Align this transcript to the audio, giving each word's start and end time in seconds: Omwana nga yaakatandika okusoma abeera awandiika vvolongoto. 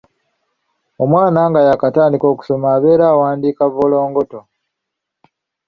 Omwana 1.03 1.41
nga 1.49 1.59
yaakatandika 1.67 2.25
okusoma 2.33 2.67
abeera 2.75 3.05
awandiika 3.13 3.63
vvolongoto. 3.71 4.39